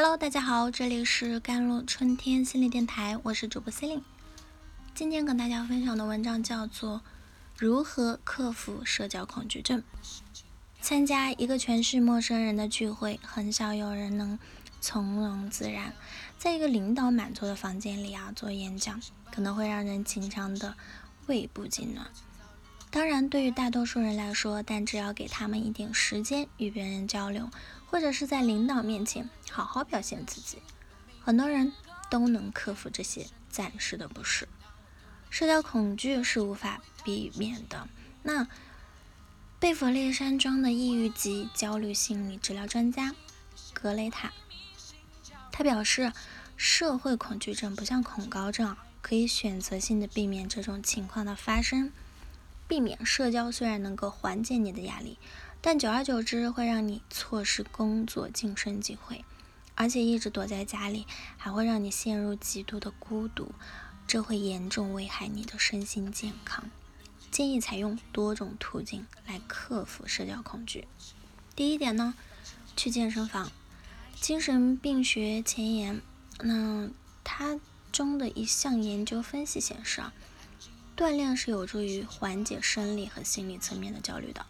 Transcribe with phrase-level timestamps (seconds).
[0.00, 4.04] Hello，大家好，这里是甘露春天心理电台，我是主播 c e l i n e
[4.94, 6.98] 今天跟大家分享的文章叫做
[7.56, 9.80] 《如何克服社交恐惧症》。
[10.80, 14.38] 参加一个全是陌生人的聚会，很少有人能
[14.80, 15.92] 从容自然。
[16.38, 19.02] 在一个领导满座的房间里啊，做演讲
[19.32, 20.76] 可能会让人紧张的
[21.26, 22.02] 胃部痉挛。
[22.92, 27.50] 当然，对于大多数人来说，但只要给他们一点时间与别人交流，
[27.90, 30.58] 或者是在领导面前好好表现自己，
[31.20, 31.72] 很多人
[32.10, 34.48] 都能克服这些暂时的不适。
[35.30, 37.88] 社交恐惧是无法避免的。
[38.22, 38.46] 那
[39.58, 43.14] 贝弗利山庄的抑郁及焦虑心理治疗专家
[43.72, 44.32] 格雷塔，
[45.50, 46.12] 他表示，
[46.56, 51.92] 社会恐惧症不像恐高症，可以选择性的避免这种情况的发生。
[52.66, 55.18] 避免社交虽然能够缓解你的压力，
[55.60, 59.24] 但久而久之会让你错失工作晋升机会，
[59.74, 61.06] 而且一直躲在家里
[61.36, 63.52] 还会让你陷入极度的孤独，
[64.06, 66.70] 这会严重危害你的身心健康。
[67.30, 70.88] 建议采用多种途径来克服社交恐惧。
[71.54, 72.14] 第一点呢，
[72.76, 73.50] 去健身房。
[74.20, 76.00] 精神病学前沿，
[76.40, 76.88] 那
[77.22, 77.60] 它
[77.92, 80.12] 中的一项研究分析显示啊。
[80.96, 84.46] 锻炼是有助于缓解生理和心理层面的焦虑的，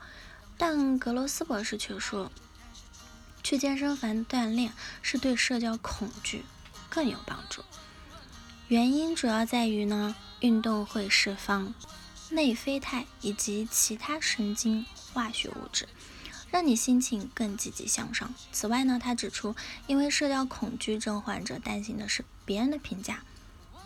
[0.58, 2.30] 但格罗斯博士却说，
[3.42, 6.44] 去健身房锻炼是对社交恐惧
[6.90, 7.62] 更有帮助。
[8.66, 11.72] 原因主要在于呢，运动会释放
[12.30, 15.88] 内啡肽以及其他神经化学物质，
[16.50, 18.34] 让你心情更积极向上。
[18.52, 19.54] 此外呢，他指出，
[19.86, 23.22] 因为社交恐惧症患者担心的是别人的评价。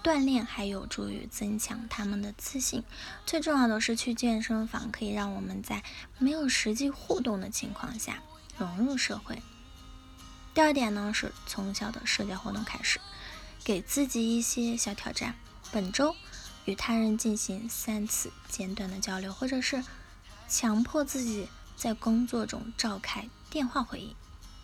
[0.03, 2.83] 锻炼还有助于增强他们的自信。
[3.25, 5.83] 最重要的是，去健身房可以让我们在
[6.19, 8.23] 没有实际互动的情况下
[8.59, 9.41] 融入社会。
[10.55, 13.01] 第二点呢，是从小的社交活动开始，
[13.65, 15.35] 给自己一些小挑战。
[15.71, 16.15] 本周
[16.67, 19.83] 与他人进行三次简短的交流，或者是
[20.49, 24.15] 强迫自己在工作中召开电话会议。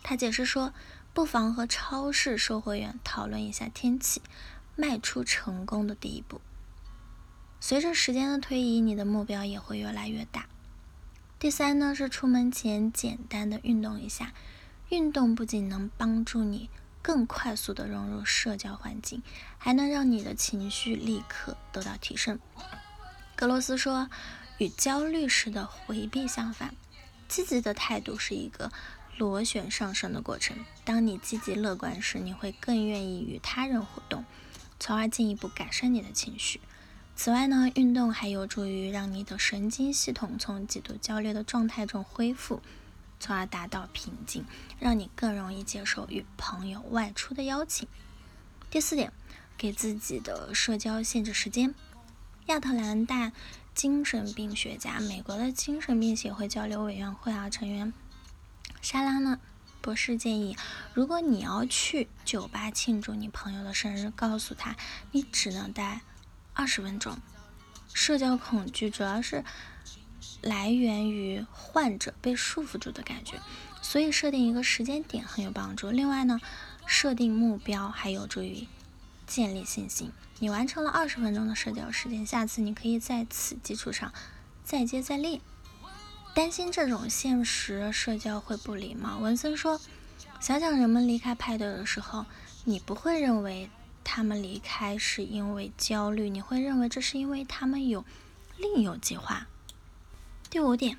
[0.02, 0.74] 他解释说，
[1.14, 4.20] 不妨和超市售货员讨论一下天气。
[4.80, 6.40] 迈出成功的第一步。
[7.58, 10.46] 随着时间的推移，你的目标也会越来越大。
[11.40, 14.32] 第三呢，是出门前简单的运动一下。
[14.90, 16.70] 运动不仅能帮助你
[17.02, 19.20] 更快速的融入社交环境，
[19.58, 22.38] 还能让你的情绪立刻得到提升。
[23.34, 24.08] 格罗斯说，
[24.58, 26.76] 与焦虑时的回避相反，
[27.26, 28.70] 积极的态度是一个
[29.16, 30.56] 螺旋上升的过程。
[30.84, 34.24] 当你积极乐观时，你会更愿意与他人互动。
[34.80, 36.60] 从而进一步改善你的情绪。
[37.16, 42.62] 此外呢，运动还有助于让你的神经系统从极度焦虑的状态中恢复，
[43.18, 44.44] 从而达到平静，
[44.78, 47.88] 让你更容易接受与朋友外出的邀请。
[48.70, 49.12] 第四点，
[49.56, 51.74] 给自己的社交限制时间。
[52.46, 53.32] 亚特兰大
[53.74, 57.92] 精神病学家、美国的精神病协会交流委员会啊成员
[58.80, 59.40] 莎拉呢？
[59.80, 60.56] 博士建议，
[60.92, 64.76] 如果你要去酒吧庆祝你朋友的生日，告诉他
[65.12, 66.00] 你只能待
[66.52, 67.16] 二十分钟。
[67.94, 69.44] 社交恐惧主要是
[70.42, 73.40] 来源于患者被束缚住的感觉，
[73.80, 75.90] 所以设定一个时间点很有帮助。
[75.90, 76.40] 另外呢，
[76.86, 78.68] 设定目标还有助于
[79.26, 80.12] 建立信心。
[80.38, 84.12] 你完成了二十分钟的社交时间，下次你可以在此基础上
[84.62, 85.40] 再接再厉。
[86.38, 89.80] 担心这种现实社交会不礼貌，文森说
[90.38, 92.26] ：“想想人们离开派对的时候，
[92.62, 93.68] 你不会认为
[94.04, 98.04] 他们离开是因为焦虑，你会认为这是因为他们有
[98.56, 99.48] 另有计划。”
[100.48, 100.96] 第五点，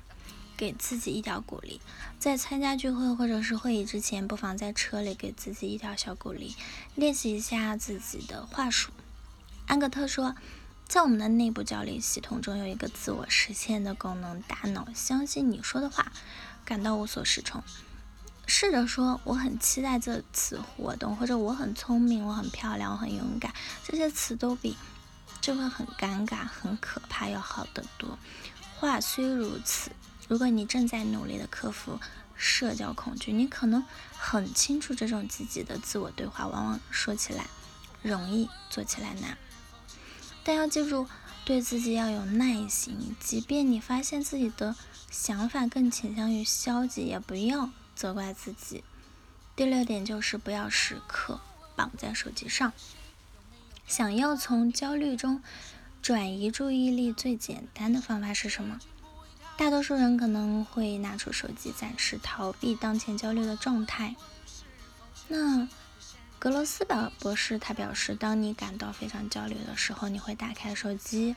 [0.58, 1.80] 给自己一点鼓励，
[2.18, 6.54] 在参加聚会或者是会议之前，不妨在车里给自己一点小鼓励，
[6.94, 8.90] 练习一下自己的话术。
[9.66, 10.34] 安格特说。
[10.90, 14.42] 在我们的内部教练系统中，有一个自我实现的功能。
[14.42, 16.10] 大脑相信你说的话，
[16.64, 17.62] 感到无所适从。
[18.44, 23.54] 试着说：“我很期待这次活动”，或者“我很聪明，我很漂亮，我很勇敢”。
[23.86, 24.76] 这些词都比
[25.40, 28.18] “这会很尴尬、很可怕”要好得多。
[28.80, 29.92] 话虽如此，
[30.26, 32.00] 如果你正在努力的克服
[32.34, 33.84] 社交恐惧，你可能
[34.18, 37.46] 很清楚，这种积极的自我对话往往说起来
[38.02, 39.38] 容易，做起来难。
[40.42, 41.06] 但要记住，
[41.44, 43.14] 对自己要有耐心。
[43.20, 44.74] 即便你发现自己的
[45.10, 48.82] 想法更倾向于消极，也不要责怪自己。
[49.54, 51.40] 第六点就是不要时刻
[51.76, 52.72] 绑在手机上。
[53.86, 55.42] 想要从焦虑中
[56.00, 58.80] 转移注意力，最简单的方法是什么？
[59.56, 64.16] 大多数人可能会拿出手机，暂时逃避当前焦虑的状态。
[65.28, 65.68] 那
[66.40, 71.36] 格罗斯堡博士他表示，当你感到非常焦虑的时候，你会打开手机，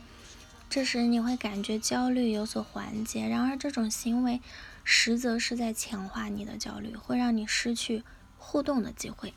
[0.70, 3.28] 这时你会感觉焦虑有所缓解。
[3.28, 4.40] 然而，这种行为
[4.86, 8.06] 实则是在强化你的焦虑，会让你失去
[8.38, 9.34] 互动的机会，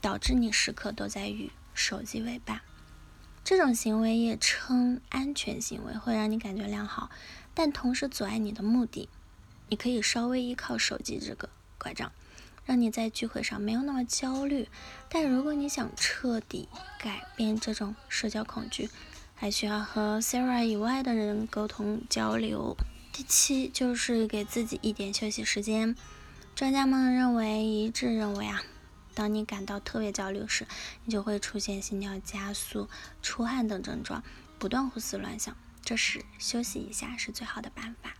[0.00, 2.62] 导致你时刻都在与手机为伴。
[3.44, 7.10] 这种行为也称安全行为，会让你感觉良好，
[7.54, 9.08] 但同时阻碍你的目的。
[9.68, 11.48] 你可以稍微依靠手机这个
[11.78, 12.10] 拐杖。
[12.66, 14.68] 让你在聚会上没有那么焦虑，
[15.08, 16.68] 但如果你想彻底
[16.98, 18.90] 改变这种社交恐惧，
[19.36, 22.76] 还需要和 Sarah 以外的人沟通交流。
[23.12, 25.94] 第七就是给自己一点休息时间。
[26.56, 28.60] 专家们认为，一致认为啊，
[29.14, 30.66] 当你感到特别焦虑时，
[31.04, 32.88] 你就会出现心跳加速、
[33.22, 34.24] 出汗等症状，
[34.58, 35.56] 不断胡思乱想。
[35.84, 38.16] 这时休息一下是最好的办法。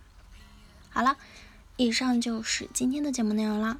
[0.89, 1.17] 好了。
[1.79, 3.79] 以上就是今天的节目内容了。